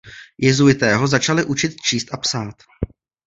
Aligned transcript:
Jezuité 0.37 0.95
ho 0.95 1.07
začali 1.07 1.43
učit 1.45 1.75
číst 1.75 2.13
a 2.13 2.17
psát. 2.17 2.55